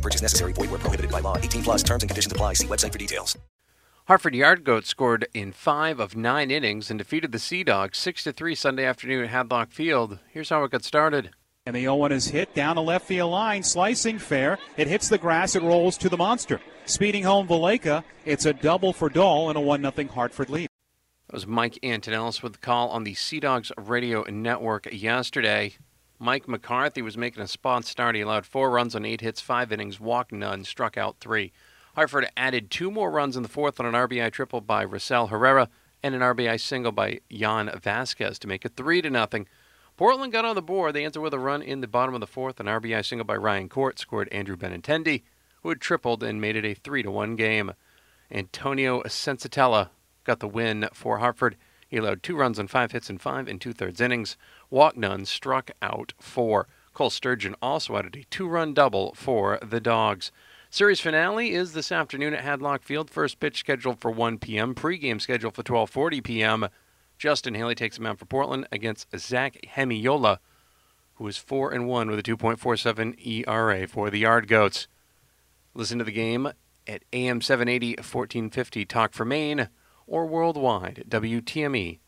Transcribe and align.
No 0.00 0.02
purchase 0.02 0.22
necessary. 0.22 0.54
Void 0.54 0.70
where 0.70 0.78
prohibited 0.78 1.12
by 1.12 1.20
law. 1.20 1.36
18 1.36 1.62
plus 1.62 1.82
terms 1.82 2.02
and 2.02 2.08
conditions 2.08 2.32
apply. 2.32 2.54
See 2.54 2.66
website 2.66 2.90
for 2.90 2.98
details. 2.98 3.38
Hartford 4.06 4.34
Yard 4.34 4.64
Goats 4.64 4.88
scored 4.88 5.28
in 5.34 5.52
five 5.52 6.00
of 6.00 6.16
nine 6.16 6.50
innings 6.50 6.88
and 6.90 6.98
defeated 6.98 7.32
the 7.32 7.38
Sea 7.38 7.62
Dogs 7.62 7.98
6 7.98 8.24
to 8.24 8.32
3 8.32 8.54
Sunday 8.54 8.86
afternoon 8.86 9.24
at 9.24 9.30
Hadlock 9.30 9.72
Field. 9.72 10.18
Here's 10.30 10.48
how 10.48 10.64
it 10.64 10.70
got 10.70 10.84
started. 10.84 11.32
And 11.66 11.76
the 11.76 11.82
0 11.82 11.96
1 11.96 12.12
is 12.12 12.28
hit 12.28 12.54
down 12.54 12.76
the 12.76 12.82
left 12.82 13.06
field 13.06 13.30
line, 13.30 13.62
slicing 13.62 14.18
fair. 14.18 14.58
It 14.78 14.88
hits 14.88 15.10
the 15.10 15.18
grass, 15.18 15.54
it 15.54 15.62
rolls 15.62 15.98
to 15.98 16.08
the 16.08 16.16
monster. 16.16 16.62
Speeding 16.86 17.24
home 17.24 17.46
Valleca. 17.46 18.02
It's 18.24 18.46
a 18.46 18.54
double 18.54 18.94
for 18.94 19.10
Dahl 19.10 19.50
and 19.50 19.58
a 19.58 19.60
1 19.60 19.82
0 19.82 20.08
Hartford 20.08 20.48
lead. 20.48 20.68
That 21.26 21.34
was 21.34 21.46
Mike 21.46 21.78
Antonellis 21.82 22.42
with 22.42 22.54
the 22.54 22.58
call 22.58 22.88
on 22.88 23.04
the 23.04 23.14
Sea 23.14 23.38
Dogs 23.38 23.70
radio 23.76 24.24
network 24.30 24.88
yesterday. 24.90 25.74
Mike 26.22 26.46
McCarthy 26.46 27.00
was 27.00 27.16
making 27.16 27.42
a 27.42 27.48
spot 27.48 27.86
start. 27.86 28.14
He 28.14 28.20
allowed 28.20 28.44
four 28.44 28.70
runs 28.70 28.94
on 28.94 29.06
eight 29.06 29.22
hits, 29.22 29.40
five 29.40 29.72
innings, 29.72 29.98
walked 29.98 30.32
none, 30.32 30.64
struck 30.64 30.98
out 30.98 31.16
three. 31.18 31.50
Hartford 31.94 32.28
added 32.36 32.70
two 32.70 32.90
more 32.90 33.10
runs 33.10 33.38
in 33.38 33.42
the 33.42 33.48
fourth 33.48 33.80
on 33.80 33.86
an 33.86 33.94
RBI 33.94 34.30
triple 34.30 34.60
by 34.60 34.84
Rosell 34.84 35.30
Herrera 35.30 35.70
and 36.02 36.14
an 36.14 36.20
RBI 36.20 36.60
single 36.60 36.92
by 36.92 37.20
Jan 37.32 37.68
Vazquez 37.68 38.38
to 38.38 38.46
make 38.46 38.66
it 38.66 38.76
three 38.76 39.00
to 39.00 39.08
nothing. 39.08 39.48
Portland 39.96 40.30
got 40.30 40.44
on 40.44 40.56
the 40.56 40.62
board. 40.62 40.94
They 40.94 41.06
answered 41.06 41.22
with 41.22 41.32
a 41.32 41.38
run 41.38 41.62
in 41.62 41.80
the 41.80 41.88
bottom 41.88 42.14
of 42.14 42.20
the 42.20 42.26
fourth. 42.26 42.60
An 42.60 42.66
RBI 42.66 43.02
single 43.02 43.24
by 43.24 43.36
Ryan 43.36 43.70
Court 43.70 43.98
scored 43.98 44.28
Andrew 44.28 44.56
Benintendi, 44.56 45.22
who 45.62 45.70
had 45.70 45.80
tripled 45.80 46.22
and 46.22 46.38
made 46.38 46.54
it 46.54 46.66
a 46.66 46.74
three 46.74 47.02
to 47.02 47.10
one 47.10 47.34
game. 47.34 47.72
Antonio 48.30 49.02
Senzatela 49.04 49.88
got 50.24 50.40
the 50.40 50.48
win 50.48 50.86
for 50.92 51.18
Hartford. 51.18 51.56
He 51.90 51.96
allowed 51.96 52.22
two 52.22 52.36
runs 52.36 52.60
on 52.60 52.68
five 52.68 52.92
hits 52.92 53.10
in 53.10 53.18
five 53.18 53.48
and 53.48 53.60
two 53.60 53.72
thirds 53.72 54.00
innings. 54.00 54.36
Walked 54.70 54.96
none, 54.96 55.24
struck 55.24 55.72
out 55.82 56.12
four. 56.20 56.68
Cole 56.94 57.10
Sturgeon 57.10 57.56
also 57.60 57.96
added 57.96 58.14
a 58.14 58.24
two 58.30 58.46
run 58.46 58.72
double 58.72 59.12
for 59.14 59.58
the 59.60 59.80
Dogs. 59.80 60.30
Series 60.70 61.00
finale 61.00 61.52
is 61.52 61.72
this 61.72 61.90
afternoon 61.90 62.32
at 62.32 62.44
Hadlock 62.44 62.84
Field. 62.84 63.10
First 63.10 63.40
pitch 63.40 63.58
scheduled 63.58 64.00
for 64.00 64.12
1 64.12 64.38
p.m. 64.38 64.72
Pregame 64.72 65.20
scheduled 65.20 65.54
for 65.54 65.64
12:40 65.64 66.22
p.m. 66.22 66.68
Justin 67.18 67.54
Haley 67.54 67.74
takes 67.74 67.98
him 67.98 68.06
out 68.06 68.20
for 68.20 68.24
Portland 68.24 68.68
against 68.70 69.08
Zach 69.18 69.58
Jemiola, 69.74 70.38
who 71.14 71.26
is 71.26 71.36
four 71.36 71.72
and 71.72 71.88
one 71.88 72.08
with 72.08 72.20
a 72.20 72.22
2.47 72.22 73.26
ERA 73.26 73.88
for 73.88 74.10
the 74.10 74.20
Yard 74.20 74.46
Goats. 74.46 74.86
Listen 75.74 75.98
to 75.98 76.04
the 76.04 76.12
game 76.12 76.52
at 76.86 77.04
AM 77.12 77.40
780 77.40 77.96
1450 77.96 78.84
Talk 78.84 79.12
for 79.12 79.24
Maine 79.24 79.68
or 80.10 80.26
worldwide 80.26 80.98
at 80.98 81.08
WTME.com. 81.08 82.00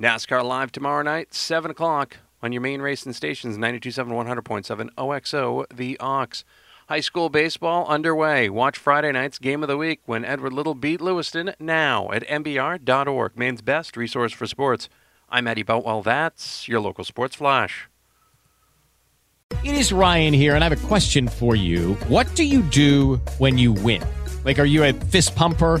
NASCAR 0.00 0.44
live 0.44 0.70
tomorrow 0.72 1.02
night, 1.02 1.34
7 1.34 1.70
o'clock 1.70 2.18
on 2.42 2.52
your 2.52 2.60
main 2.60 2.82
racing 2.82 3.12
stations 3.12 3.56
927 3.56 4.12
100.7 4.12 4.90
OXO, 4.98 5.64
the 5.74 5.98
Ox. 5.98 6.44
High 6.88 7.00
school 7.00 7.28
baseball 7.28 7.86
underway. 7.86 8.48
Watch 8.50 8.76
Friday 8.76 9.12
night's 9.12 9.38
game 9.38 9.62
of 9.62 9.68
the 9.68 9.76
week 9.76 10.00
when 10.04 10.24
Edward 10.24 10.52
Little 10.52 10.74
beat 10.74 11.00
Lewiston 11.00 11.54
now 11.58 12.10
at 12.10 12.26
MBR.org, 12.26 13.38
Maine's 13.38 13.62
best 13.62 13.96
resource 13.96 14.32
for 14.32 14.46
sports. 14.46 14.88
I'm 15.30 15.46
Eddie 15.46 15.62
Boutwell. 15.62 16.02
That's 16.02 16.68
your 16.68 16.80
local 16.80 17.04
sports 17.04 17.36
flash. 17.36 17.88
It 19.64 19.74
is 19.74 19.92
Ryan 19.92 20.34
here, 20.34 20.54
and 20.54 20.64
I 20.64 20.68
have 20.68 20.84
a 20.84 20.86
question 20.88 21.28
for 21.28 21.54
you. 21.54 21.94
What 22.08 22.34
do 22.34 22.44
you 22.44 22.62
do 22.62 23.20
when 23.38 23.56
you 23.56 23.72
win? 23.72 24.02
Like, 24.44 24.58
are 24.58 24.64
you 24.64 24.82
a 24.82 24.92
fist 24.92 25.36
pumper? 25.36 25.80